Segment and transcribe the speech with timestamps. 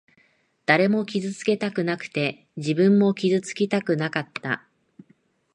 [0.65, 4.67] 誰も傷つけたくなくて、自分も傷つきたくなかった。